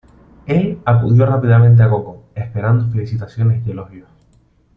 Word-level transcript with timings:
Él 0.47 0.81
acudió 0.83 1.27
rápidamente 1.27 1.83
a 1.83 1.87
Coco, 1.91 2.23
esperando 2.33 2.89
felicitaciones 2.91 3.61
y 3.67 3.69
elogios. 3.69 4.09